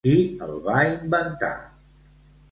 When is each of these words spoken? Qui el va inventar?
Qui 0.05 0.13
el 0.45 0.53
va 0.67 0.79
inventar? 0.93 1.51